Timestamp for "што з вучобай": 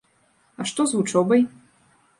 0.71-1.47